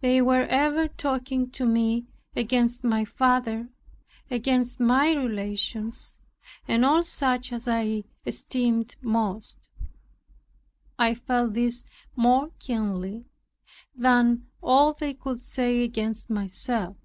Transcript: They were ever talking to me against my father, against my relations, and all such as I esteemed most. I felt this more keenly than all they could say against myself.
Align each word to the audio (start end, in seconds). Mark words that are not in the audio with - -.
They 0.00 0.22
were 0.22 0.44
ever 0.46 0.88
talking 0.88 1.50
to 1.50 1.66
me 1.66 2.06
against 2.34 2.84
my 2.84 3.04
father, 3.04 3.68
against 4.30 4.80
my 4.80 5.12
relations, 5.12 6.16
and 6.66 6.86
all 6.86 7.02
such 7.02 7.52
as 7.52 7.68
I 7.68 8.04
esteemed 8.24 8.96
most. 9.02 9.68
I 10.98 11.12
felt 11.12 11.52
this 11.52 11.84
more 12.16 12.48
keenly 12.60 13.26
than 13.94 14.46
all 14.62 14.94
they 14.94 15.12
could 15.12 15.42
say 15.42 15.82
against 15.82 16.30
myself. 16.30 16.96